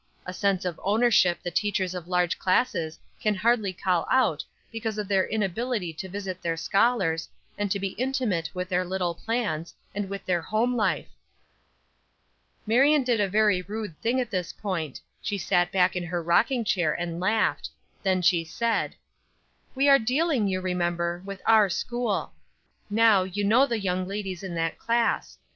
A 0.25 0.33
sense 0.33 0.65
of 0.65 0.79
ownership 0.83 1.43
that 1.43 1.53
teachers 1.53 1.93
of 1.93 2.07
large 2.07 2.39
classes 2.39 2.97
can 3.21 3.35
hardly 3.35 3.71
call 3.71 4.07
out 4.11 4.43
because 4.71 4.97
of 4.97 5.07
their 5.07 5.27
inability 5.27 5.93
to 5.93 6.09
visit 6.09 6.41
their 6.41 6.57
scholars, 6.57 7.29
and 7.55 7.69
to 7.69 7.77
be 7.79 7.89
intimate 7.89 8.49
with 8.55 8.67
their 8.67 8.83
little 8.83 9.13
plans, 9.13 9.75
and 9.93 10.09
with 10.09 10.25
their 10.25 10.41
home 10.41 10.75
life." 10.75 11.09
Marion 12.65 13.03
did 13.03 13.19
a 13.19 13.29
very 13.29 13.61
rude 13.61 13.95
thing 14.01 14.19
at 14.19 14.31
this 14.31 14.51
point 14.51 14.99
she 15.21 15.37
sat 15.37 15.71
back 15.71 15.95
in 15.95 16.05
her 16.05 16.23
rocking 16.23 16.65
chair 16.65 16.91
and 16.99 17.19
laughed. 17.19 17.69
Then 18.01 18.23
she 18.23 18.43
said: 18.43 18.95
"We 19.75 19.87
are 19.87 19.99
dealing, 19.99 20.47
you 20.47 20.61
remember, 20.61 21.21
with 21.27 21.43
our 21.45 21.69
school. 21.69 22.33
Now, 22.89 23.21
you 23.21 23.43
know 23.43 23.67
the 23.67 23.77
young 23.77 24.07
ladies 24.07 24.41
in 24.41 24.55
that 24.55 24.79
class. 24.79 25.37